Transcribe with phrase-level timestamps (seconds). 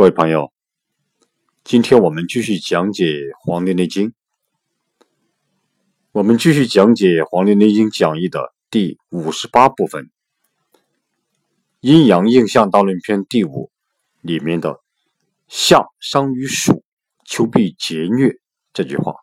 [0.00, 0.50] 各位朋友，
[1.62, 3.04] 今天我们继续讲解
[3.38, 4.08] 《黄帝内经》，
[6.10, 10.10] 我们继续讲解《黄帝内经讲义》的第五十八部分——
[11.80, 13.70] 阴阳应象大论篇第五
[14.22, 14.80] 里面的
[15.48, 16.82] “夏伤于暑，
[17.26, 18.40] 秋必节虐”
[18.72, 19.16] 这句话。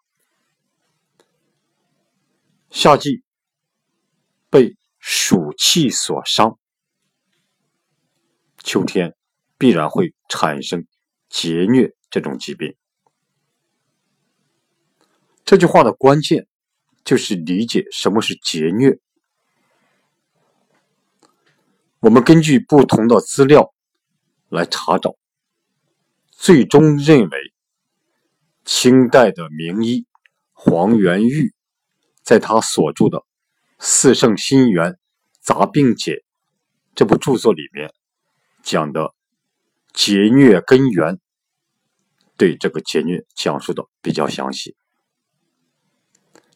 [2.69, 3.23] 夏季
[4.51, 6.59] 被暑气所伤，
[8.63, 9.15] 秋天。
[9.57, 10.85] 必然会产生
[11.29, 12.75] 结疟这种疾病。
[15.43, 16.47] 这句话的关键
[17.03, 18.99] 就是理解什么是结疟。
[21.99, 23.73] 我们根据不同的资料
[24.49, 25.15] 来查找，
[26.29, 27.53] 最终认为
[28.63, 30.05] 清代的名医
[30.53, 31.53] 黄元玉
[32.21, 33.17] 在他所著的
[33.79, 34.99] 《四圣心源
[35.41, 36.11] 杂病解》
[36.93, 37.91] 这部著作里面
[38.61, 39.16] 讲的。
[39.97, 41.17] 结疟根源，
[42.37, 44.75] 对这个结疟讲述的比较详细。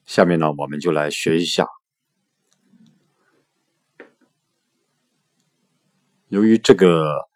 [0.05, 1.65] 下面呢，我们就来学一下。
[6.27, 7.27] 由于这个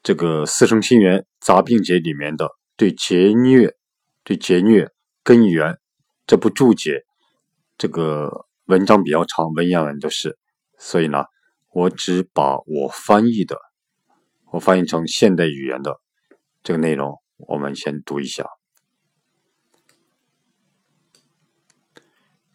[0.00, 3.74] 这个《四生心源杂病解》里面的对结疟、
[4.22, 4.90] 对结疟
[5.24, 5.80] 根源
[6.24, 7.04] 这部注解，
[7.76, 10.38] 这个文章比较长，文言文都是，
[10.78, 11.24] 所以呢，
[11.72, 13.58] 我只把我翻译的。
[14.52, 15.98] 我翻译成现代语言的
[16.62, 18.44] 这个内容，我们先读一下。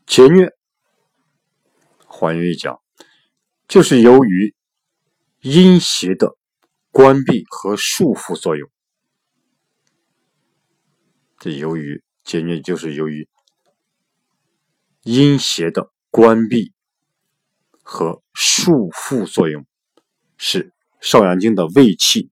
[0.06, 0.52] 结疟，
[2.06, 2.80] 还原一讲，
[3.68, 4.54] 就是由于
[5.42, 6.38] 阴邪的
[6.92, 8.70] 关闭和束缚作用。
[11.40, 13.28] 这由于结疟，就是由于
[15.02, 16.74] 阴邪的关闭
[17.82, 19.66] 和束缚作用，
[20.38, 20.77] 是。
[21.10, 22.30] 少阳经的胃气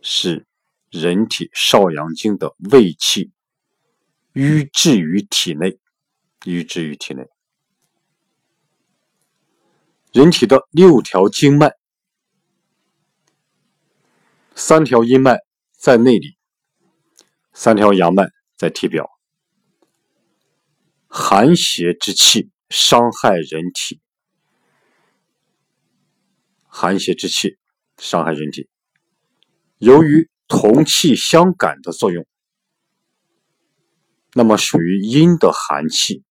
[0.00, 0.46] 是
[0.88, 3.32] 人体少阳经的胃气
[4.34, 5.80] 瘀滞于体内，
[6.44, 7.24] 瘀滞于体内。
[10.12, 11.72] 人体的六条经脉，
[14.54, 15.40] 三条阴脉
[15.72, 16.38] 在内里，
[17.52, 19.10] 三条阳脉在体表。
[21.08, 24.00] 寒邪之气伤害人体。
[26.80, 27.58] 寒邪之气
[27.96, 28.68] 伤害人体，
[29.78, 32.24] 由于同气相感的作用，
[34.32, 36.22] 那么属于阴的寒气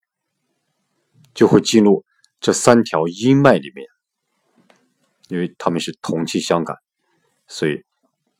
[1.33, 2.05] 就会进入
[2.39, 3.85] 这三条阴脉里面，
[5.27, 6.77] 因为它们是同气相感，
[7.49, 7.83] 所以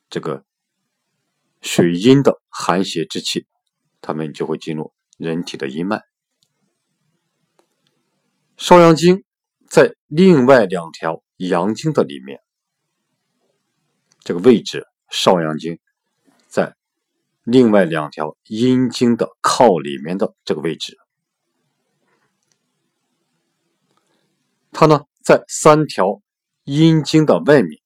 [0.08, 0.42] 这个
[1.60, 3.46] 属于阴的寒邪之气，
[4.00, 6.00] 它们就会进入人体的阴脉。
[8.56, 9.24] 少阳经
[9.68, 11.22] 在另外两条。
[11.38, 12.40] 阳经的里面，
[14.20, 15.78] 这个位置，少阳经
[16.48, 16.76] 在
[17.44, 20.98] 另外两条阴经的靠里面的这个位置，
[24.72, 26.20] 它呢在三条
[26.64, 27.80] 阴经的外面，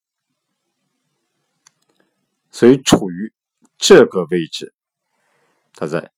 [2.51, 3.33] 所以处于
[3.77, 4.75] 这个位置。
[5.75, 6.11] 它在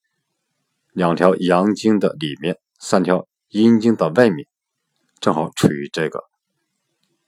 [0.93, 4.47] 两条阳经的里面，三条阴经的外面，
[5.21, 6.25] 正好处于这个。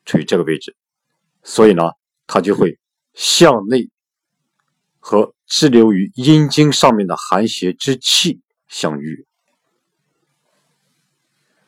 [0.07, 0.75] 处于这个位置，
[1.43, 1.83] 所以呢，
[2.27, 2.79] 它就会
[3.13, 3.91] 向内
[4.99, 9.27] 和滞留于阴经上面的寒邪之气相遇，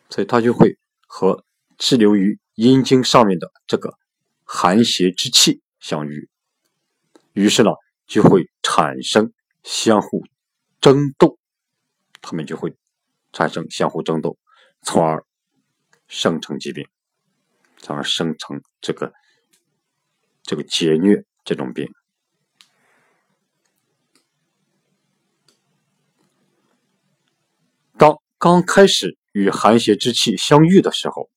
[0.08, 1.44] 所以它就会和
[1.76, 3.98] 滞留于阴经上面的这个
[4.44, 6.28] 寒邪之气相遇，
[7.32, 7.70] 于是呢，
[8.06, 9.32] 就会产生
[9.62, 10.24] 相互
[10.80, 11.38] 争斗，
[12.20, 12.74] 他们就会
[13.32, 14.38] 产生相互争斗，
[14.82, 15.24] 从而
[16.06, 16.86] 生成疾病。
[17.80, 19.12] 从而生成这个
[20.42, 21.88] 这个结疟这种病。
[27.96, 31.30] 当刚开始与寒邪之气相遇的时候，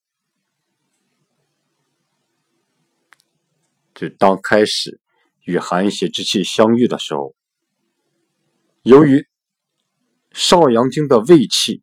[3.96, 5.00] 就当开始
[5.46, 7.36] 与寒邪之气相遇的时候，
[8.84, 9.28] 由于
[10.32, 11.82] 少阳经的胃气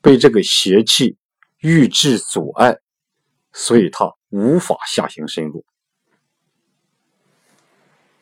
[0.00, 1.16] 被这个邪气。
[1.68, 2.78] 郁滞阻碍，
[3.52, 5.66] 所以它无法下行深入。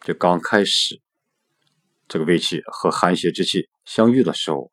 [0.00, 0.98] 就刚开始，
[2.08, 4.72] 这个胃气和寒邪之气相遇的时候，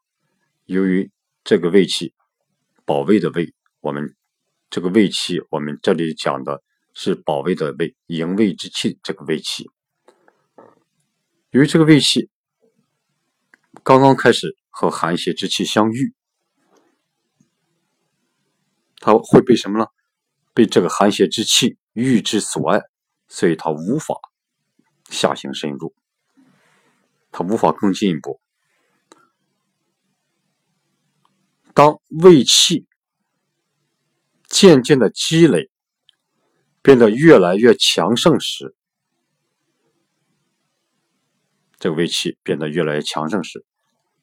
[0.68, 1.12] 由于
[1.44, 2.14] 这个胃气
[2.86, 4.16] 保卫的胃，我们
[4.70, 6.64] 这个胃气，我们这里讲的
[6.94, 8.98] 是保卫的胃，营卫之气。
[9.04, 9.70] 这个胃气，
[11.50, 12.30] 由于这个胃气
[13.84, 16.14] 刚刚开始和寒邪之气相遇。
[19.02, 19.88] 它会被什么呢？
[20.54, 22.82] 被这个寒邪之气欲之所碍，
[23.28, 24.16] 所以它无法
[25.10, 25.96] 下行深入，
[27.32, 28.40] 它无法更进一步。
[31.74, 32.86] 当胃气
[34.48, 35.72] 渐渐的积累，
[36.82, 38.76] 变得越来越强盛时，
[41.80, 43.66] 这个胃气变得越来越强盛时，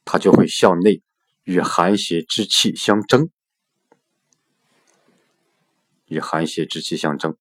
[0.04, 1.02] 它就会向内
[1.44, 3.31] 与寒邪之气相争，
[6.08, 7.37] 与寒邪之气相争。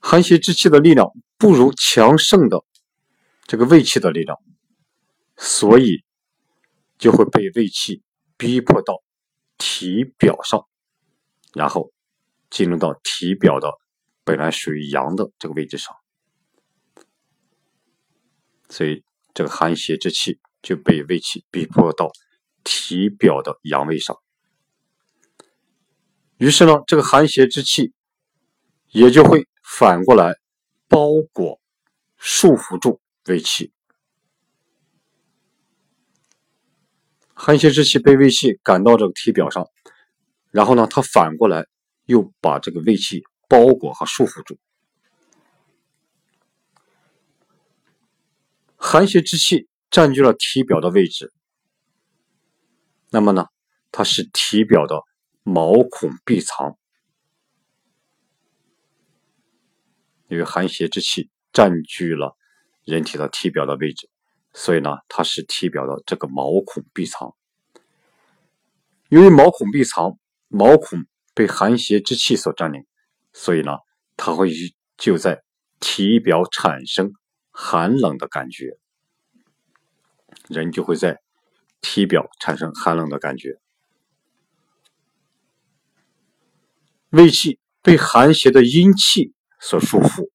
[0.00, 2.64] 寒邪之气的力量不如强盛的
[3.46, 4.38] 这个胃气的力量，
[5.36, 6.04] 所以
[6.98, 8.02] 就会被胃气。
[8.36, 9.00] 逼迫到
[9.58, 10.66] 体表上，
[11.54, 11.92] 然后
[12.50, 13.70] 进入到体表的
[14.24, 15.94] 本来属于阳的这个位置上，
[18.68, 22.10] 所以这个寒邪之气就被胃气逼迫到
[22.64, 24.20] 体表的阳位上。
[26.44, 27.94] 于是呢，这个寒邪之气
[28.90, 30.36] 也就会反过来
[30.88, 31.58] 包裹、
[32.18, 33.72] 束缚住胃气。
[37.32, 39.66] 寒邪之气被胃气赶到这个体表上，
[40.50, 41.66] 然后呢，它反过来
[42.04, 44.58] 又把这个胃气包裹和束缚住。
[48.76, 51.32] 寒邪之气占据了体表的位置，
[53.08, 53.46] 那么呢，
[53.90, 55.00] 它是体表的
[55.44, 56.76] 毛孔闭藏，
[60.28, 62.36] 因为寒邪之气占据了
[62.84, 64.08] 人体的体表的位置。
[64.54, 67.36] 所以呢，它是体表的这个毛孔闭藏。
[69.10, 70.18] 由于毛孔闭藏，
[70.48, 71.04] 毛孔
[71.34, 72.86] 被寒邪之气所占领，
[73.32, 73.78] 所以呢，
[74.16, 74.50] 它会
[74.96, 75.42] 就在
[75.78, 77.12] 体表产生
[77.50, 78.78] 寒冷的感觉，
[80.48, 81.20] 人就会在
[81.80, 83.60] 体表产生寒冷的感觉。
[87.14, 90.28] 胃气被寒邪的阴气所束缚。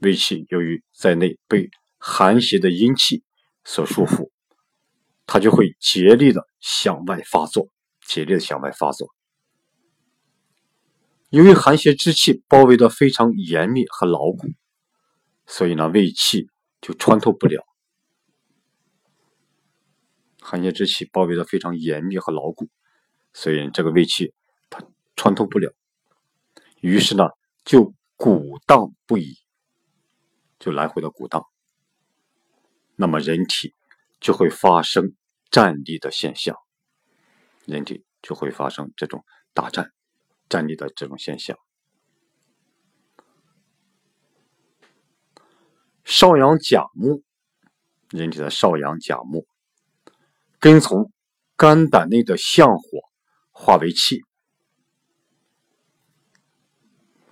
[0.00, 3.22] 胃气由于在内被寒邪的阴气
[3.64, 4.30] 所束缚，
[5.26, 7.68] 它就会竭力的向外发作，
[8.04, 9.14] 竭力的向外发作。
[11.28, 14.48] 由于寒邪之气包围的非常严密和牢固，
[15.46, 16.48] 所以呢，胃气
[16.80, 17.64] 就穿透不了。
[20.40, 22.68] 寒邪之气包围的非常严密和牢固，
[23.32, 24.32] 所以这个胃气
[24.70, 24.84] 它
[25.16, 25.72] 穿透不了，
[26.80, 27.24] 于是呢，
[27.64, 29.38] 就鼓荡不已。
[30.58, 31.44] 就来回的鼓荡，
[32.94, 33.74] 那么人体
[34.20, 35.16] 就会发生
[35.50, 36.56] 站立的现象，
[37.66, 39.90] 人体就会发生这种打颤、
[40.48, 41.58] 站立的这种现象。
[46.04, 47.24] 少阳甲木，
[48.10, 49.48] 人体的少阳甲木，
[50.60, 51.10] 跟从
[51.56, 53.00] 肝胆内的相火
[53.62, 54.22] 化为气，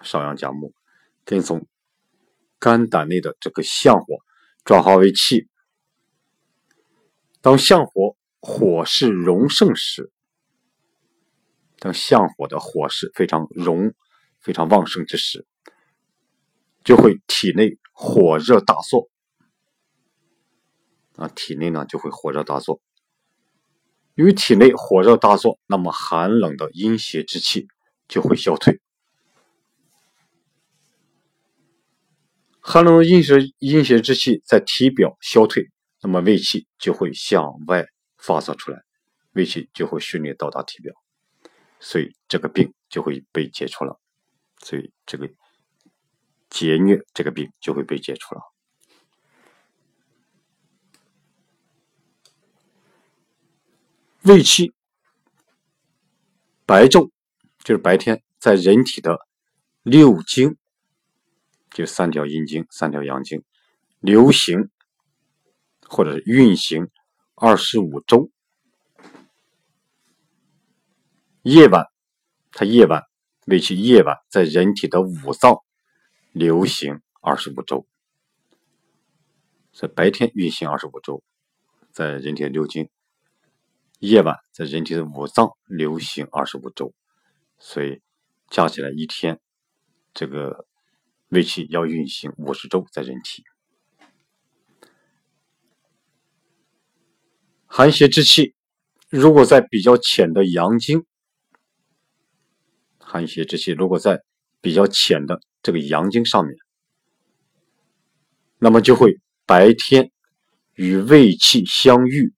[0.01, 0.73] 少阳甲木
[1.25, 1.67] 跟从。
[2.63, 4.19] 肝胆内的这个相火
[4.65, 5.49] 转化为气，
[7.41, 10.13] 当相火火势荣盛时，
[11.79, 13.95] 当相火的火势非常荣、
[14.41, 15.47] 非常旺盛之时，
[16.85, 19.09] 就会体内火热大作，
[21.17, 22.83] 啊，体内呢就会火热大作。
[24.21, 27.67] 由于体内火热大作，那么寒冷的阴邪之气
[28.07, 28.79] 就会消退。
[32.61, 35.71] 寒冷的阴邪阴邪之气在体表消退，
[36.03, 37.87] 那么胃气就会向外
[38.19, 38.83] 发射出来，
[39.33, 40.93] 胃气就会顺利到达体表，
[41.79, 43.99] 所以这个病就会被解除了，
[44.59, 45.27] 所以这个
[46.51, 48.50] 结疟这个病就会被解除了。
[54.23, 54.75] 胃气
[56.67, 57.11] 白昼
[57.65, 59.19] 就是白天，在人体的
[59.83, 60.57] 六经。
[61.71, 63.45] 就三条阴经、三条阳经
[64.01, 64.71] 流行
[65.87, 66.91] 或者是运行
[67.37, 68.29] 二十五周，
[71.43, 71.87] 夜晚
[72.51, 73.05] 它夜晚
[73.47, 75.61] 胃气夜晚在人体的五脏
[76.33, 77.87] 流行二十五周，
[79.73, 81.23] 在白天运行二十五周，
[81.93, 82.91] 在人体六经，
[84.01, 86.93] 夜晚在人体的五脏流行二十五周，
[87.59, 88.03] 所以
[88.51, 89.41] 加起来一天
[90.13, 90.67] 这个。
[91.31, 93.45] 胃气要运行五十周在人体，
[97.67, 98.57] 寒邪之气
[99.09, 101.07] 如果在比较浅的阳经，
[102.99, 104.25] 寒邪之气如果在
[104.61, 106.57] 比较浅的这个阳经上面，
[108.59, 110.11] 那么就会白天
[110.75, 112.35] 与胃气相遇，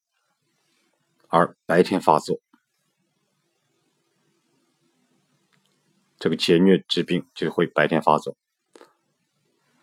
[1.33, 2.43] 而白天发作。
[6.19, 8.37] 这个结疟之病就会白天发作。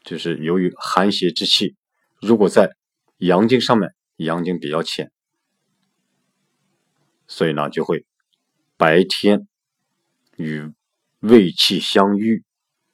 [0.03, 1.75] 就是由于寒邪之气，
[2.21, 2.75] 如果在
[3.17, 5.11] 阳经上面，阳经比较浅，
[7.27, 8.05] 所以呢就会
[8.77, 9.47] 白天
[10.37, 10.71] 与
[11.17, 12.45] 胃气相遇，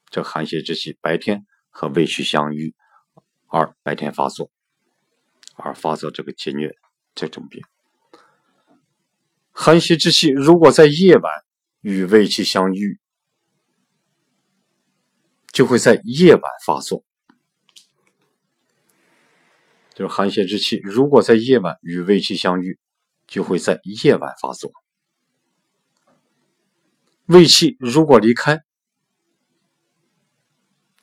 [0.09, 2.73] 这寒邪之气白天和胃气相遇，
[3.47, 4.49] 而白天发作，
[5.55, 6.73] 而发作这个结疟
[7.13, 7.61] 这种病。
[9.57, 11.31] 寒邪之气如果在夜晚
[11.79, 12.99] 与胃气相遇，
[15.53, 17.05] 就会在夜晚发作。
[19.93, 22.77] 就是寒邪之气，如果在夜晚与胃气相遇，
[23.27, 24.73] 就会在夜晚发作。
[27.27, 28.61] 胃气如果离开，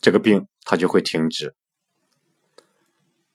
[0.03, 1.55] 这个病它就会停止。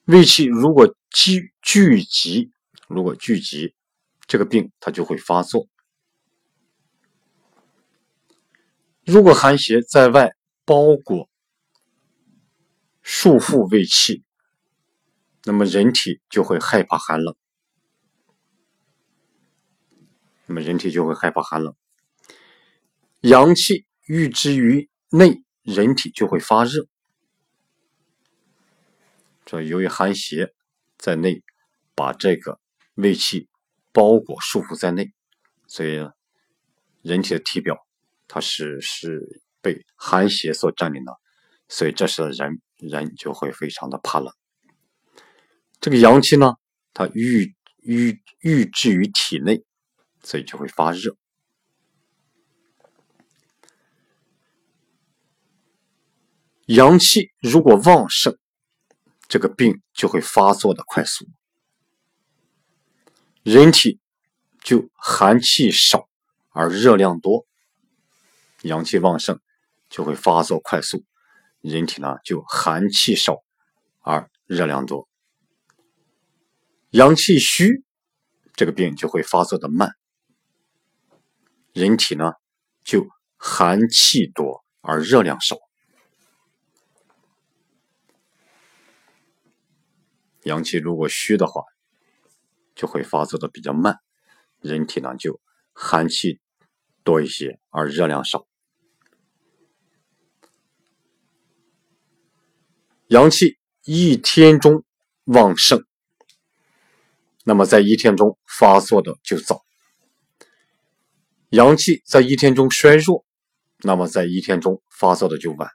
[0.06, 2.52] 胃气如果聚聚集，
[2.88, 3.74] 如果聚集，
[4.28, 5.68] 这个病它就会发作。
[9.06, 11.30] 如果寒邪在外包裹、
[13.02, 14.24] 束缚胃气。
[15.44, 17.34] 那么人体就会害怕寒冷，
[20.46, 21.74] 那么人体就会害怕寒冷。
[23.22, 26.88] 阳气郁之于内，人体就会发热。
[29.46, 30.54] 这由于寒邪
[30.98, 31.42] 在内，
[31.96, 32.60] 把这个
[32.96, 33.48] 胃气
[33.98, 35.12] 包裹束缚在内，
[35.66, 36.08] 所以
[37.02, 37.76] 人体的体表
[38.28, 41.12] 它是是被寒邪所占领的，
[41.68, 44.32] 所以这时的人人就会非常的怕冷。
[45.82, 46.54] 这个阳气呢，
[46.94, 49.64] 它郁郁郁滞于体内，
[50.22, 51.18] 所以就会发热。
[56.68, 58.38] 阳气如果旺盛，
[59.28, 61.26] 这个病就会发作的快速，
[63.48, 64.02] 人体
[64.62, 66.10] 就寒气少
[66.50, 67.48] 而热量多。
[68.64, 69.40] 阳气旺盛
[69.90, 71.06] 就会发作快速，
[71.62, 73.42] 人体呢就寒气少
[74.02, 75.08] 而热量多。
[76.90, 77.86] 阳气虚，
[78.54, 79.96] 这个病就会发作的慢。
[81.72, 82.34] 人体呢，
[82.84, 85.56] 就寒气多而热量少。
[90.44, 91.64] 阳气如果虚的话，
[92.78, 93.98] 就会发作的比较慢。
[94.62, 95.42] 人体呢，就
[95.74, 96.40] 寒气
[97.04, 98.48] 多一些而热量少。
[103.08, 104.84] 阳气一天中
[105.26, 105.84] 旺盛。
[107.44, 109.64] 那么在一天中发作的就早，
[111.52, 113.26] 阳气在一天中衰弱，
[113.80, 115.72] 那么在一天中发作的就晚。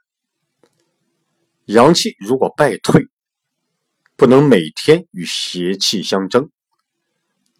[1.65, 3.07] 阳气如果败退，
[4.15, 6.51] 不能每天与邪气相争，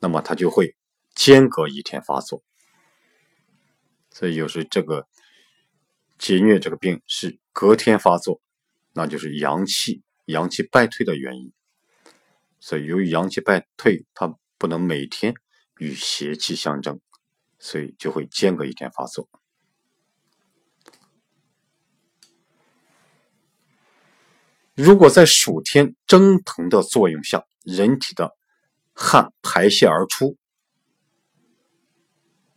[0.03, 0.75] 那么它就会
[1.15, 2.43] 间隔一天发作。
[4.11, 5.07] 所以有时这个
[6.17, 8.41] 结疟这个病是隔天发作，
[8.91, 11.53] 那就是阳气阳气败退的原因。
[12.59, 15.33] 所以，由于阳气败退，它不能每天
[15.77, 16.99] 与邪气相争，
[17.57, 19.29] 所以就会间隔一天发作。
[24.75, 28.35] 如果在暑天蒸腾的作用下，人体的
[28.93, 30.37] 汗排泄而出，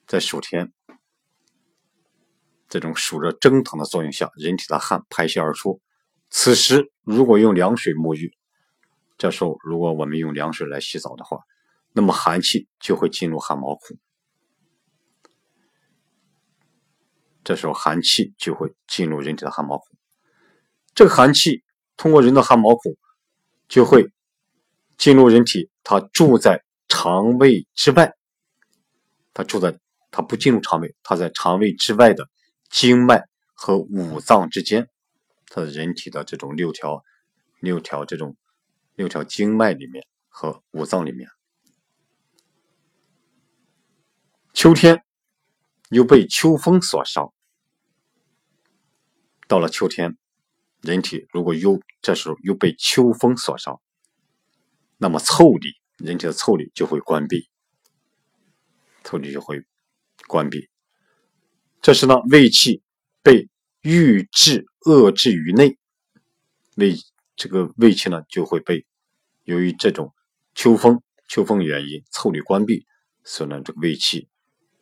[0.07, 0.73] 在暑天
[2.69, 5.81] 这种暑热蒸腾的作用下，人体的汗排泄而出，
[6.31, 8.37] 此时如果用凉水沐浴。
[9.19, 11.39] 这时候，如果我们用凉水来洗澡的话，
[11.93, 13.97] 那么寒气就会进入汗毛孔。
[17.43, 19.87] 这时候，寒气就会进入人体的汗毛孔。
[20.95, 21.65] 这个寒气
[21.97, 22.95] 通过人的汗毛孔，
[23.69, 24.13] 就会
[24.97, 25.71] 进入人体。
[25.83, 28.13] 它住在肠胃之外，
[29.33, 29.79] 它住在
[30.11, 32.29] 它不进入肠胃，它在肠胃之外的
[32.71, 33.25] 经脉
[33.55, 34.89] 和五脏之间，
[35.49, 37.03] 它的人体的这种六条
[37.61, 38.37] 六条这种。
[38.97, 41.29] 六条经脉里面和五脏里面，
[44.55, 45.05] 秋天
[45.91, 47.31] 又被秋风所伤。
[49.47, 50.17] 到了秋天，
[50.81, 53.83] 人体如果又这时候又被秋风所伤，
[54.97, 57.49] 那么腠理，人体的腠理就会关闭，
[59.05, 59.63] 腠理就会
[60.27, 60.69] 关闭。
[61.83, 62.83] 这时呢，胃气
[63.23, 63.49] 被
[63.83, 65.77] 郁滞遏制于内，
[66.77, 66.97] 胃。
[67.39, 68.87] 这个胃气呢，就会被
[69.45, 70.15] 由于这种
[70.55, 72.87] 秋风秋风原因，腠理关闭，
[73.25, 74.27] 所以呢，这个胃气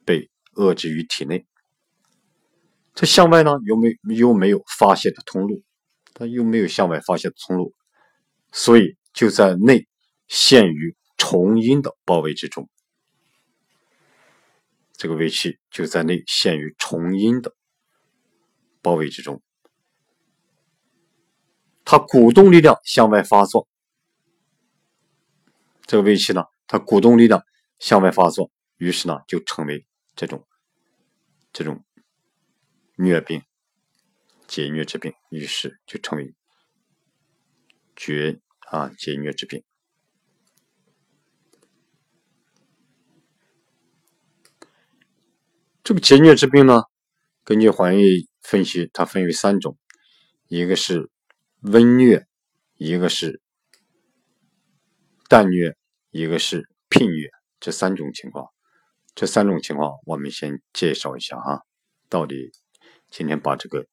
[0.05, 1.45] 被遏制于体内。
[2.95, 5.65] 这向外呢，又没又没有发泄的通路，
[6.15, 7.75] 它又没有向外发泄的通路，
[8.53, 9.89] 所以就在内
[10.29, 12.69] 陷于重阴的包围之中。
[14.93, 17.55] 这个胃气就在内陷于重阴的
[18.81, 19.43] 包围之中。
[21.85, 23.69] 它鼓动力量向外发作，
[25.85, 27.45] 这个胃气呢，它鼓动力量
[27.79, 30.47] 向外发作，于是呢就成为这种
[31.53, 31.85] 这种
[32.97, 33.43] 虐病、
[34.47, 36.35] 解虐之病，于是就成为
[37.95, 39.63] 绝啊解虐之病。
[45.85, 46.83] 这个解疟之病呢，
[47.45, 49.79] 根据黄医分析，它分为三种，
[50.49, 51.09] 一个是。
[51.67, 52.27] 温疟，
[52.77, 53.41] 一个是
[55.31, 55.75] 淡疟，
[56.11, 58.49] 一个是痞疟，这三种情况，
[59.15, 61.63] 这三种情况我们先介绍一下哈。
[62.11, 62.53] 到底
[63.11, 63.87] 今天把这个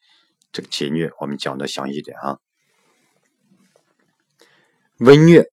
[0.52, 2.40] 这个解疟我们讲的详细点啊。
[4.98, 5.46] 温疟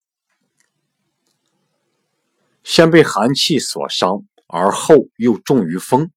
[2.65, 6.11] 先被寒气所伤，而后又重于风，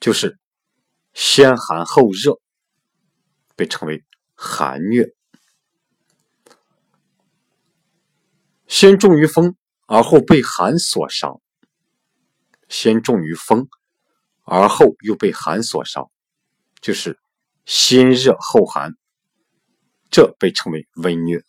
[0.00, 0.38] 就是
[1.14, 2.40] 先寒后热，
[3.56, 4.04] 被称为。
[4.40, 5.14] 寒疟
[8.68, 11.40] 先重于风，而后被寒所伤；
[12.68, 13.68] 先重于风，
[14.44, 16.08] 而后又被寒所伤，
[16.80, 17.18] 就是
[17.66, 18.92] 先热后寒，
[20.08, 21.42] 这被称为温疟。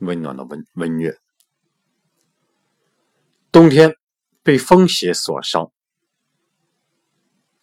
[0.00, 1.16] 温暖的温温虐，
[3.52, 3.94] 冬天
[4.42, 5.70] 被风邪所伤，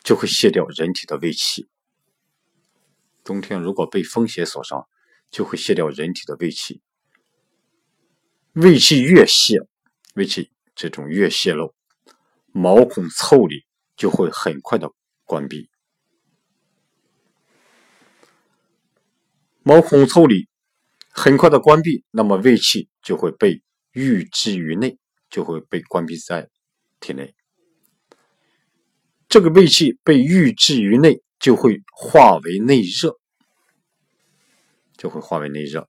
[0.07, 1.67] 就会卸掉人体的胃气。
[3.25, 4.87] 冬天如果被风邪所伤，
[5.29, 6.81] 就会泄掉人体的胃气。
[8.53, 9.57] 胃气越泄，
[10.15, 11.75] 胃气这种越泄露，
[12.53, 13.65] 毛孔腠理
[13.97, 14.89] 就会很快的
[15.25, 15.69] 关闭。
[19.61, 20.47] 毛孔腠理
[21.09, 23.61] 很快的关闭，那么胃气就会被
[23.91, 24.97] 郁滞于内，
[25.29, 26.49] 就会被关闭在
[27.01, 27.35] 体内。
[29.29, 31.21] 这个胃气被郁滞于内。
[31.39, 33.19] 就会化为内热，
[34.97, 35.87] 就会化为内热，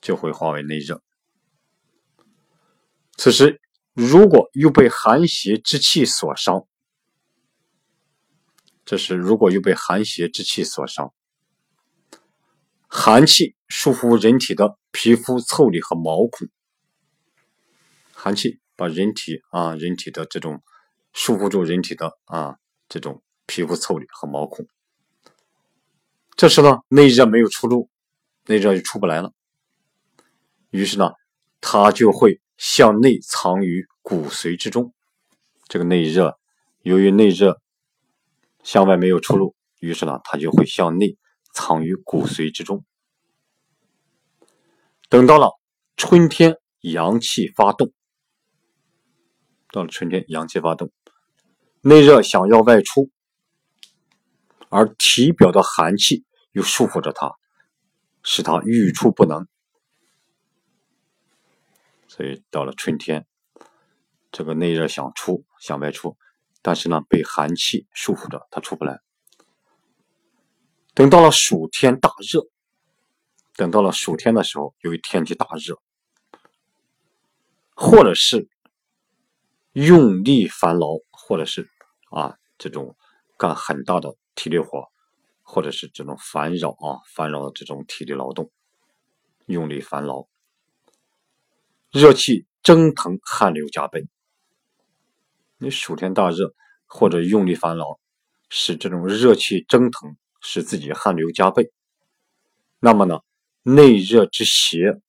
[0.00, 1.02] 就会化为内热。
[3.16, 3.60] 此时，
[3.92, 6.68] 如果又被寒邪之气所伤，
[8.84, 11.12] 这是如果又被寒邪之气所伤，
[12.86, 16.48] 寒气束缚人体的皮肤、腠理和毛孔，
[18.22, 18.60] 寒气。
[18.74, 20.62] 把人体啊，人体的这种
[21.12, 22.56] 束缚住人体的啊，
[22.88, 24.66] 这种皮肤、腠理和毛孔。
[26.36, 27.90] 这时呢，内热没有出路，
[28.46, 29.30] 内热就出不来了。
[30.70, 31.12] 于是呢，
[31.60, 34.92] 它就会向内藏于骨髓之中。
[35.68, 36.38] 这个内热，
[36.80, 37.60] 由于内热
[38.64, 41.18] 向外没有出路，于是呢，它就会向内
[41.52, 42.84] 藏于骨髓之中。
[45.10, 45.50] 等到了
[45.96, 47.92] 春天，阳气发动。
[49.72, 50.92] 到了春天，阳气发动，
[51.80, 53.10] 内热想要外出，
[54.68, 57.34] 而体表的寒气又束缚着它，
[58.22, 59.48] 使它欲出不能。
[62.06, 63.26] 所以到了春天，
[64.30, 66.18] 这个内热想出，想外出，
[66.60, 69.00] 但是呢，被寒气束缚着，它出不来。
[70.92, 72.46] 等到了暑天大热，
[73.56, 75.80] 等到了暑天的时候，由于天气大热，
[77.74, 78.51] 或者是。
[79.72, 81.68] 用力烦劳，或者是
[82.10, 82.96] 啊这种
[83.38, 84.90] 干很大的体力活，
[85.42, 88.50] 或者是这种烦扰啊烦扰的这种体力劳动，
[89.46, 90.26] 用力烦劳，
[91.90, 94.06] 热气蒸腾，汗流浃背。
[95.56, 96.54] 你暑天大热
[96.86, 97.98] 或者用力烦劳，
[98.50, 101.72] 使这种热气蒸腾，使自己汗流浃背。
[102.78, 103.20] 那么呢，
[103.62, 105.00] 内热之邪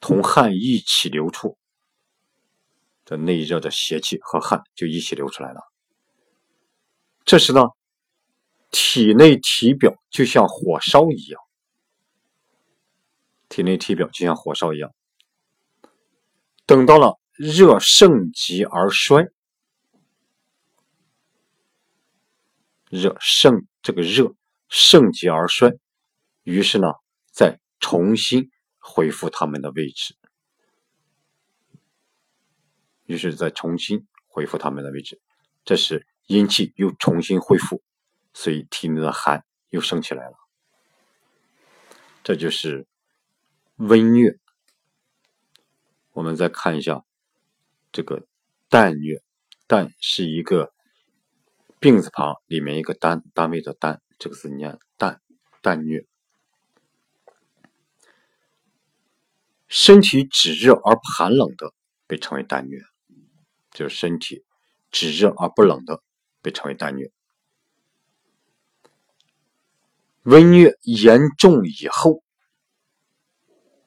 [0.00, 1.58] 同汗一起流出。
[3.04, 5.60] 这内热的邪气和汗就一起流出来了。
[7.24, 7.62] 这时呢，
[8.70, 11.40] 体内体表就像火烧一样，
[13.48, 14.92] 体内体表就像火烧一样。
[16.64, 19.28] 等到了热盛极而衰，
[22.88, 24.34] 热盛这个热
[24.68, 25.76] 盛极而衰，
[26.44, 26.88] 于是呢，
[27.32, 30.16] 再重新恢复他们的位置。
[33.12, 35.20] 于是再重新恢复他们的位置，
[35.66, 37.82] 这时阴气又重新恢复，
[38.32, 40.36] 所以体内的寒又升起来了。
[42.24, 42.86] 这就是
[43.76, 44.38] 温虐。
[46.12, 47.04] 我们再看一下
[47.92, 48.26] 这个
[48.70, 49.22] 淡虐，
[49.66, 50.72] 淡是一个
[51.78, 55.20] 病字旁里面一个单单位的单，这个字念淡
[55.60, 56.06] 淡虐。
[59.68, 61.74] 身体只热而寒冷的。
[62.08, 62.78] 被称为淡虐，
[63.72, 64.44] 就是身体
[64.90, 66.02] 只热而不冷的
[66.40, 67.10] 被称为淡疟。
[70.22, 72.22] 温疟严重以后，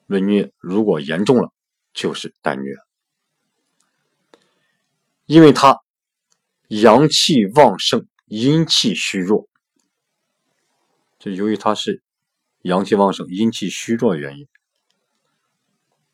[0.06, 1.50] 温疟如果严重了，
[1.94, 2.76] 就是淡疟，
[5.24, 5.80] 因为它
[6.68, 9.48] 阳气旺盛，阴气虚弱。
[11.18, 12.02] 就由于它是
[12.60, 14.46] 阳气旺盛、阴气虚弱的原因，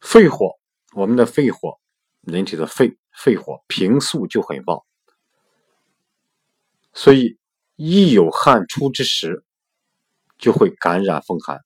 [0.01, 0.59] 肺火，
[0.93, 1.81] 我们的肺火，
[2.21, 4.83] 人体的肺肺火平素就很旺，
[6.93, 7.39] 所以
[7.77, 9.45] 一有汗出之时，
[10.39, 11.61] 就会感染风寒，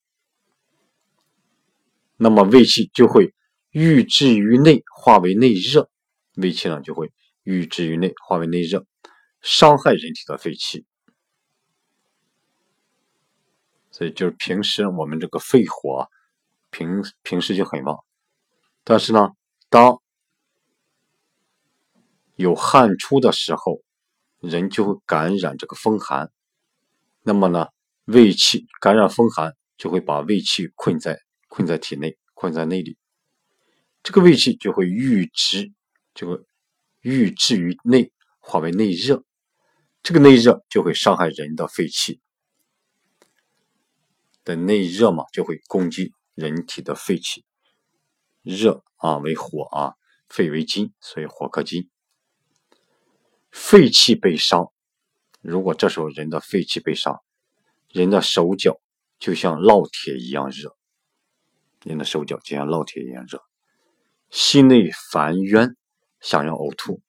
[2.17, 3.35] 那么胃气就会
[3.71, 5.89] 郁滞于内，化为内热，
[6.35, 8.85] 胃气呢就会郁滞于内，化为内热，
[9.41, 10.85] 伤害人体的肺气。
[13.91, 16.09] 所以就是平时我们这个肺火
[16.71, 18.05] 平平时就很旺，
[18.85, 19.31] 但是呢，
[19.71, 20.03] 当
[22.37, 23.83] 有汗出的时候，
[24.41, 26.31] 人就会感染这个风寒，
[27.23, 27.69] 那么呢，
[28.05, 31.19] 胃气感染风寒就会把胃气困在
[31.49, 32.99] 困在体内，困在内里，
[34.03, 35.73] 这个胃气就会郁滞，
[36.15, 36.39] 就会
[37.01, 39.25] 郁滞于内，化为内热，
[40.03, 42.21] 这个内热就会伤害人的肺气。
[44.45, 47.45] 的内热嘛，就会攻击人体的肺气。
[48.43, 49.95] 热啊为火啊，
[50.29, 51.91] 肺为金，所以火克金。
[53.59, 54.71] 肺气被伤，
[55.41, 57.23] 如果这时候人的肺气被伤，
[57.89, 58.81] 人的手脚
[59.19, 60.77] 就像烙铁一样热，
[61.83, 63.43] 人的手脚就像烙铁一样热，
[64.31, 65.75] 心内烦冤，
[66.21, 67.01] 想要呕吐，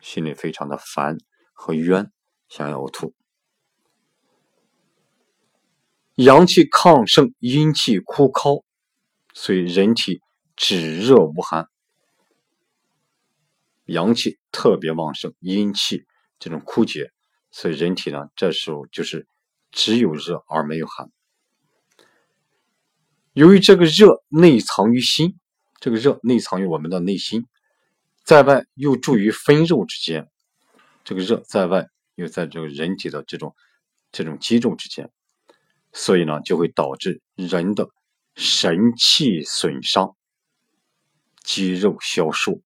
[0.00, 1.16] 心里非常的烦
[1.54, 2.12] 和冤，
[2.48, 3.14] 想要呕吐。
[6.14, 8.62] 阳气亢盛，阴气枯槁，
[9.32, 10.20] 所以人体
[10.54, 11.68] 只热无寒。
[13.90, 16.06] 阳气特别旺盛，阴气
[16.38, 17.10] 这种枯竭，
[17.50, 19.26] 所以人体呢，这时候就是
[19.72, 21.10] 只有热而没有寒。
[23.32, 25.38] 由于这个热内藏于心，
[25.80, 27.46] 这个热内藏于我们的内心，
[28.24, 30.28] 在外又住于分肉之间，
[31.04, 33.54] 这个热在外又在这个人体的这种
[34.12, 35.10] 这种肌肉之间。
[35.92, 37.88] 所以呢，就会导致人的
[38.36, 40.14] 神气损伤、
[41.42, 42.60] 肌肉消瘦，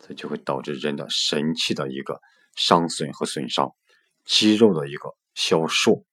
[0.00, 2.20] 这就会导致人的神气的一个
[2.56, 3.74] 伤损和损伤，
[4.24, 6.04] 肌肉的一个消瘦。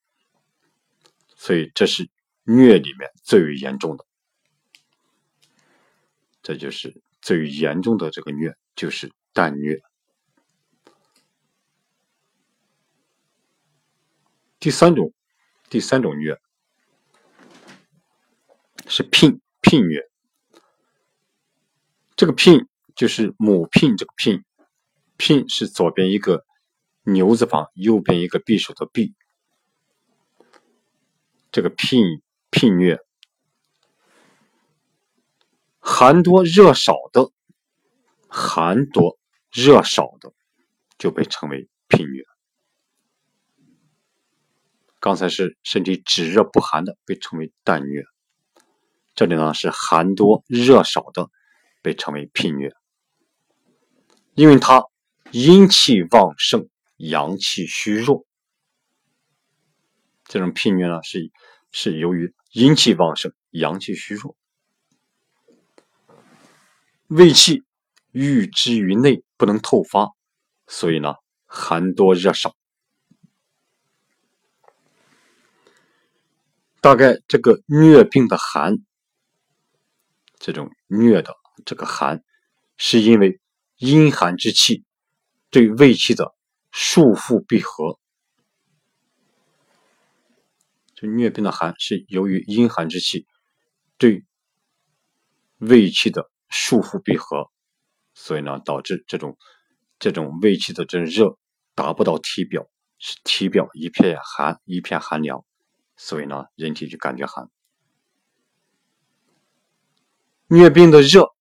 [1.35, 2.09] 所以这是
[2.45, 4.05] 疟里面最为严重的，
[6.43, 9.81] 这就是最为严重的这个疟，就是淡疟。
[14.59, 15.13] 第三种。
[15.69, 16.37] 第三种疟
[18.87, 20.01] 是聘聘疟，
[22.15, 22.65] 这个聘
[22.97, 24.43] 就是母聘，这个聘，
[25.17, 26.43] 聘是左边一个
[27.03, 29.13] 牛字旁，右边一个匕首的匕，
[31.51, 32.99] 这个聘聘月，
[35.77, 37.31] 寒多热少的，
[38.27, 39.19] 寒多
[39.51, 40.33] 热少的
[40.97, 42.23] 就被称为聘月。
[44.99, 48.03] 刚才是身体只热不寒的，被称为淡月。
[49.13, 51.29] 这里呢是寒多热少的，
[51.83, 52.73] 被称为聘月。
[54.37, 54.83] 因为它
[55.31, 58.23] 阴气旺盛，阳气虚弱。
[60.25, 61.31] 这种牝疟呢是
[61.71, 64.37] 是由于阴气旺盛，阳气虚弱，
[67.07, 67.63] 胃气
[68.11, 70.11] 郁滞于内，不能透发，
[70.67, 71.15] 所以呢
[71.47, 72.55] 寒多热少。
[76.79, 78.75] 大概这个疟病的寒，
[80.37, 81.33] 这种疟的
[81.65, 82.23] 这个寒，
[82.77, 83.39] 是因为
[83.77, 84.83] 阴寒之气
[85.49, 86.35] 对胃气的
[86.71, 87.99] 束缚闭合。
[90.95, 93.27] 这疟病的寒是由于阴寒之气
[93.97, 94.25] 对
[95.57, 97.51] 胃气的束缚闭合，
[98.13, 99.37] 所以呢导致这种
[99.99, 101.37] 这种胃气的这热
[101.75, 105.45] 达不到体表，是体表一片寒一片寒凉。
[105.95, 107.49] 所以呢，人体就感觉寒。
[110.47, 111.35] 疟病的热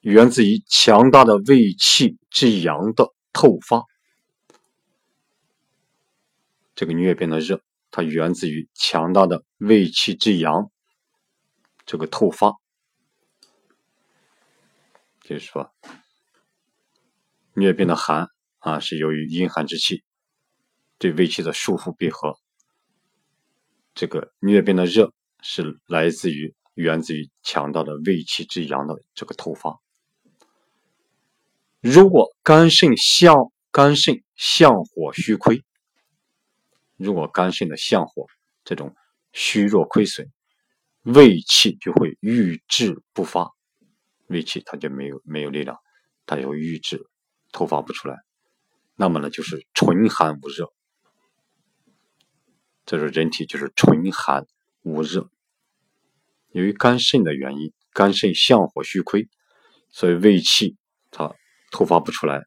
[0.00, 3.84] 源自于强大的胃气之阳的透发。
[6.74, 7.60] 这个疟病的热，
[7.90, 10.70] 它源自于强大的胃气之阳
[11.84, 12.54] 这个透发。
[15.20, 15.70] 就是说，
[17.54, 18.28] 疟病的寒
[18.60, 20.02] 啊，是由于阴寒之气
[20.96, 22.38] 对胃气的束缚闭合。
[23.94, 29.78] 这个疟病的热是来自于源自于强大的胃气之阳的这个透发。
[31.80, 33.34] 如果肝肾相
[33.70, 35.64] 肝肾相火虚亏，
[36.96, 38.26] 如果肝肾的相火
[38.64, 38.94] 这种
[39.32, 40.30] 虚弱亏损，
[41.02, 43.50] 胃气就会郁滞不发，
[44.26, 45.78] 胃气它就没有没有力量，
[46.26, 47.02] 它就郁滞，
[47.50, 48.18] 头发不出来。
[48.94, 50.70] 那么呢，就是纯寒无热，
[52.84, 54.46] 这是人体就是纯寒
[54.82, 55.30] 无热。
[56.50, 59.30] 由于肝肾的原因，肝肾相火虚亏，
[59.88, 60.76] 所以胃气
[61.10, 61.34] 它
[61.70, 62.42] 突发不出来，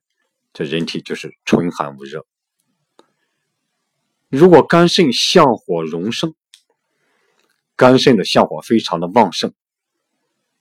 [0.53, 2.25] 这人体就是纯寒无热。
[4.29, 6.33] 如果肝肾相火荣盛，
[7.75, 9.53] 肝肾的相火非常的旺盛，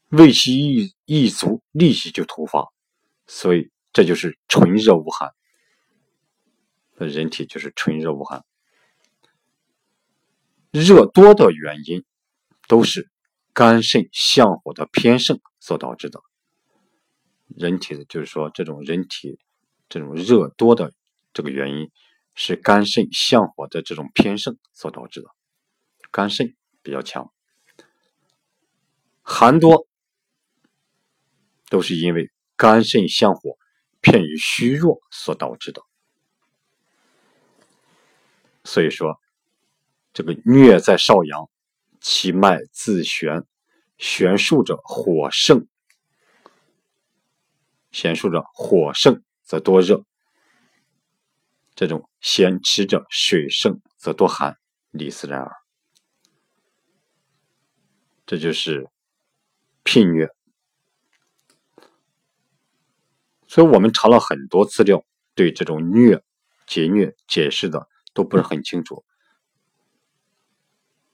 [0.08, 2.68] 胃气一一足，立即就突发，
[3.26, 5.30] 所以这就是纯热无寒。
[6.96, 8.44] 那人体就是纯热无寒，
[10.70, 12.04] 热多的原因
[12.68, 13.10] 都是
[13.52, 16.20] 肝肾相火的偏盛所导致的。
[17.56, 19.38] 人体的就是说，这种人体
[19.88, 20.92] 这种热多的
[21.32, 21.90] 这个原因
[22.34, 25.28] 是肝肾相火的这种偏盛所导致的，
[26.10, 27.32] 肝肾比较强，
[29.22, 29.86] 寒多
[31.68, 33.56] 都是因为肝肾相火
[34.00, 35.82] 偏于虚弱所导致的。
[38.64, 39.20] 所以说，
[40.12, 41.50] 这个疟在少阳，
[42.00, 43.44] 其脉自弦，
[43.98, 45.66] 弦数者火盛，
[47.92, 50.04] 弦数者火盛则多热；
[51.76, 54.56] 这种先持者水盛则多寒，
[54.90, 55.52] 理斯然耳。
[58.26, 58.88] 这就是
[59.84, 60.28] 痞疟。
[63.46, 65.04] 所以我们查了很多资料，
[65.36, 66.24] 对这种虐、
[66.66, 67.88] 劫虐解释的。
[68.14, 69.06] 都不是很清楚。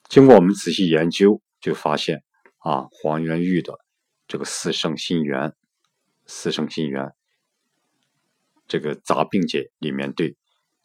[0.08, 2.24] 经过我们仔细研究，就发现
[2.56, 3.72] 啊，黄元玉的
[4.26, 5.54] 这个四圣心源、
[6.28, 7.12] 四生心源
[8.68, 10.36] 这个杂病解里面对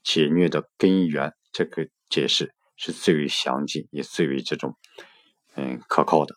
[0.01, 4.75] 解虐的根源这个解释是最为详尽，也最为这种
[5.56, 6.36] 嗯可靠的。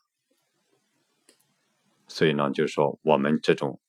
[2.08, 3.80] 所以呢，就是说我们这种，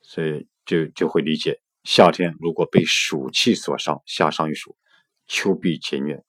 [0.00, 4.76] 所以就就会理解，夏天如果被暑气所伤，夏伤于暑。
[5.26, 6.22] 秋必结疟，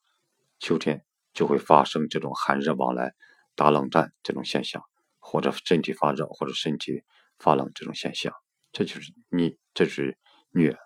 [0.58, 3.14] 秋天就会发生这种寒热往来、
[3.54, 4.82] 打冷战这种现象，
[5.18, 7.02] 或者身体发热或者身体
[7.38, 8.32] 发冷这种现象，
[8.72, 10.18] 这就是逆，这是
[10.50, 10.76] 虐。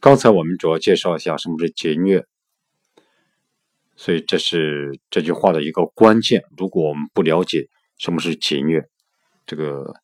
[0.00, 2.26] 刚才我们主要介绍一下什么是劫虐，
[3.96, 6.44] 所以这是这句话的一个关键。
[6.56, 8.88] 如果我们不了解什么是劫虐，
[9.46, 9.94] 这个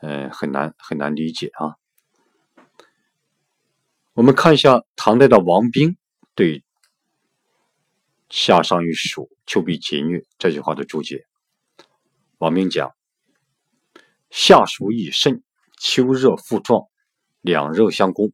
[0.00, 1.76] 嗯很难很难理解啊。
[4.14, 5.96] 我们看一下唐代的王冰
[6.34, 6.64] 对
[8.30, 11.26] “夏商于暑，秋必劫虐”这句话的注解。
[12.38, 12.94] 王冰讲
[14.30, 15.42] ：“夏暑已甚，
[15.78, 16.88] 秋热复壮，
[17.40, 18.32] 两热相攻，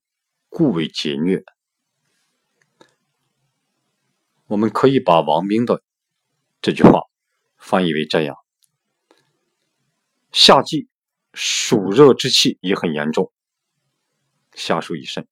[0.48, 1.44] 故为结疟。”
[4.46, 5.82] 我们可以把王冰的
[6.60, 7.02] 这句话
[7.56, 8.36] 翻译为这样：
[10.32, 10.88] 夏季
[11.32, 13.32] 暑热之气也很严重，
[14.54, 15.28] 夏暑已甚。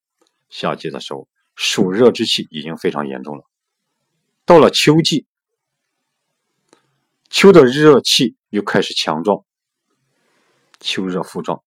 [0.49, 3.45] 夏季的时候，暑热之气已经非常严重了。
[4.45, 5.27] 到了秋季，
[7.29, 9.45] 秋的热气又开始强壮，
[10.81, 11.63] 秋热复壮。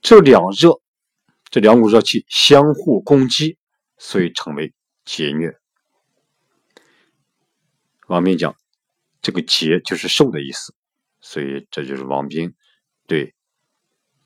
[0.00, 0.80] 这两热，
[1.50, 3.58] 这两股热气相互攻击，
[3.98, 4.74] 所以成为
[5.04, 5.58] 劫虐。
[8.06, 8.56] 王斌讲，
[9.22, 10.74] 这个“劫”就是受的意思，
[11.20, 12.54] 所以这就是王斌
[13.06, 13.34] 对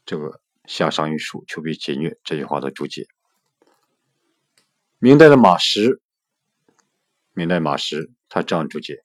[0.04, 0.40] 这个。
[0.66, 3.06] 夏伤于暑，秋必劫虐这句话的注解。
[4.98, 6.00] 明代的马识，
[7.34, 9.04] 明代马识他这样注解：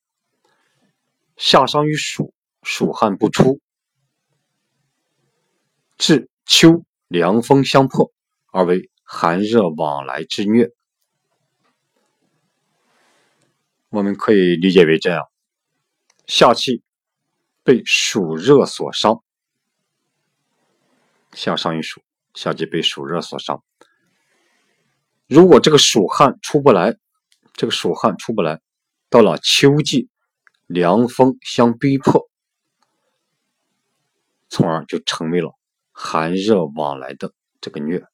[1.39, 3.61] 夏伤于暑，暑汗不出，
[5.97, 8.11] 至秋凉风相破，
[8.51, 10.73] 而为寒热往来之疟。
[13.87, 15.29] 我们可以理解为这样：
[16.27, 16.83] 夏气
[17.63, 19.23] 被暑热所伤。
[21.31, 22.01] 夏伤于暑，
[22.33, 23.63] 夏季被暑热所伤。
[25.25, 26.97] 如果这个暑汗出不来，
[27.53, 28.59] 这个暑汗出不来，
[29.09, 30.09] 到了秋季，
[30.69, 32.29] 凉风相逼迫，
[34.49, 35.57] 从而就成为了
[35.91, 38.05] 寒热往来的这个疟。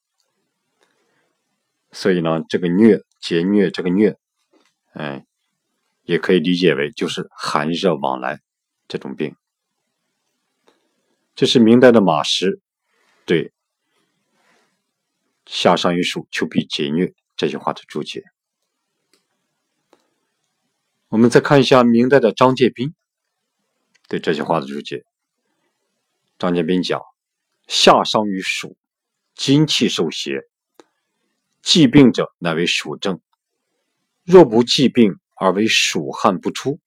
[1.92, 4.16] 所以呢，这个疟结疟，这个疟，
[4.94, 5.26] 哎，
[6.04, 8.40] 也可以理解为就是寒热往来
[8.88, 9.36] 这种病。
[11.34, 12.62] 这是明代的马识。
[13.26, 13.52] 对
[15.44, 18.24] “夏伤于暑，秋必结疟”这句话的注解。
[21.16, 22.92] 我们再看一下明代的张介宾，
[24.06, 25.06] 对这句话的注解。
[26.38, 27.00] 张建斌讲：
[27.66, 28.76] 夏伤于暑，
[29.34, 30.42] 精气受邪，
[31.62, 33.22] 疾病者乃为暑症。
[34.24, 36.80] 若不疾病而为暑汗不出，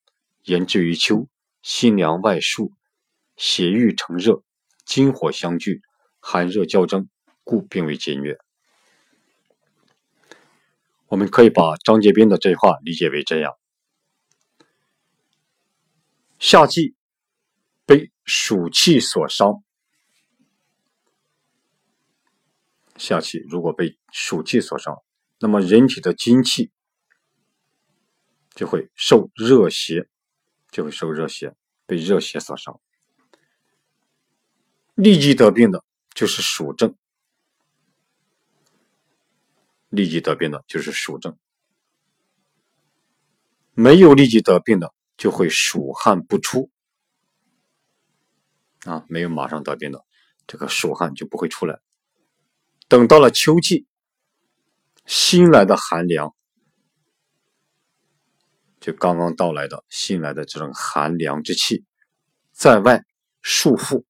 [0.43, 1.27] 言之于秋，
[1.63, 2.71] 心凉外束，
[3.35, 4.43] 血瘀成热，
[4.85, 5.81] 金火相聚，
[6.19, 7.09] 寒热交争，
[7.43, 8.37] 故病为结疟。
[11.07, 13.55] 我们可以把张杰斌的这句话理解为这样：
[16.39, 16.95] 夏季
[17.85, 19.61] 被暑气所伤，
[22.95, 25.03] 夏季如果被暑气所伤，
[25.39, 26.71] 那么人体的精气
[28.55, 30.07] 就会受热邪，
[30.71, 31.53] 就会受热邪，
[31.85, 32.79] 被热邪所伤，
[34.95, 35.83] 立即得病的
[36.15, 36.95] 就是暑症。
[39.89, 41.37] 立即得病的就是暑症，
[43.73, 46.71] 没有立即得病的就会暑汗不出
[48.85, 50.05] 啊，没有马上得病的，
[50.47, 51.81] 这个暑汗就不会出来。
[52.87, 53.85] 等到了秋季，
[55.05, 56.33] 新来的寒凉，
[58.79, 61.83] 就刚刚到来的新来的这种寒凉之气，
[62.53, 63.03] 在外
[63.41, 64.05] 束缚，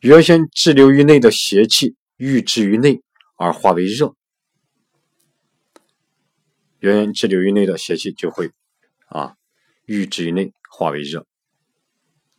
[0.00, 3.00] 原先滞留于内的邪气郁滞于内。
[3.42, 4.14] 而化为热，
[6.80, 8.52] 原先滞留于内的邪气就会
[9.10, 9.36] 啊
[9.84, 11.26] 郁滞于内，化为热。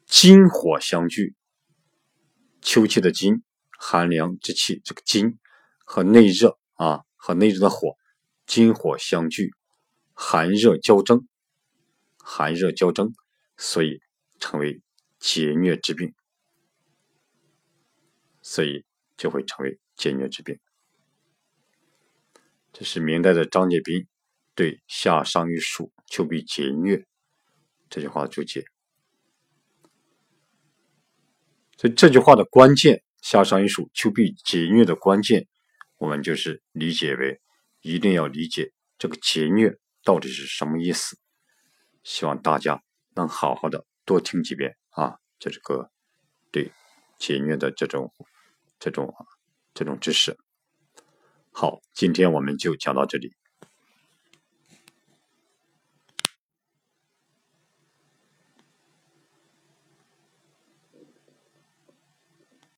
[0.06, 1.36] 金火相聚，
[2.62, 3.44] 秋气的金，
[3.78, 5.38] 寒凉之气，这个金
[5.86, 7.98] 和内热啊和内热的火，
[8.46, 9.52] 金火相聚，
[10.14, 11.28] 寒热交争，
[12.18, 13.14] 寒热交争，
[13.58, 14.02] 所以
[14.40, 14.82] 成为
[15.20, 16.14] 结疟之病，
[18.42, 18.86] 所以
[19.18, 20.58] 就会成为结疟之病。
[22.72, 24.08] 这是明代的张介宾
[24.56, 27.06] 对“夏伤于暑，丘比劫虐”
[27.90, 28.66] 这句话的注解。
[31.78, 35.48] 所以这句话的关键，“夏伤于暑，秋必结疟”的关键，
[35.98, 37.40] 我们就是理解为
[37.80, 41.18] 一定要理解这个“劫虐”到底是什么意思。
[42.04, 42.84] 希望大家
[43.16, 45.90] 能好好的多听几遍啊，这个
[46.52, 46.74] 对
[47.18, 48.14] 结疟的这种
[48.80, 49.16] 这种
[49.74, 50.38] 这种知识。
[51.52, 53.34] 好，今天我们就讲到这里。